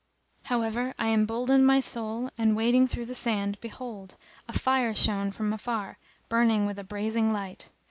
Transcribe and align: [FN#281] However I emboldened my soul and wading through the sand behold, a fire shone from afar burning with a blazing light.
[FN#281] 0.01 0.47
However 0.47 0.93
I 0.97 1.09
emboldened 1.09 1.67
my 1.67 1.79
soul 1.79 2.31
and 2.35 2.55
wading 2.55 2.87
through 2.87 3.05
the 3.05 3.13
sand 3.13 3.59
behold, 3.61 4.15
a 4.47 4.53
fire 4.53 4.95
shone 4.95 5.31
from 5.31 5.53
afar 5.53 5.99
burning 6.27 6.65
with 6.65 6.79
a 6.79 6.83
blazing 6.83 7.31
light. 7.31 7.69